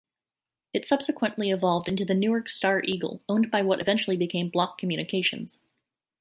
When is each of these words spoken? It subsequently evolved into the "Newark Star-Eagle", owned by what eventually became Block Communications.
It 0.73 0.83
subsequently 0.83 1.51
evolved 1.51 1.87
into 1.87 2.05
the 2.05 2.15
"Newark 2.15 2.49
Star-Eagle", 2.49 3.21
owned 3.29 3.51
by 3.51 3.61
what 3.61 3.79
eventually 3.79 4.17
became 4.17 4.49
Block 4.49 4.79
Communications. 4.79 5.59